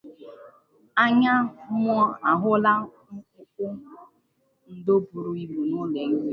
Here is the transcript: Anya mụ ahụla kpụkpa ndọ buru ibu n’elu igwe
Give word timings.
Anya 1.03 1.33
mụ 1.81 1.93
ahụla 2.31 2.71
kpụkpa 2.83 3.67
ndọ 4.77 4.93
buru 5.09 5.31
ibu 5.43 5.59
n’elu 5.67 5.89
igwe 6.05 6.29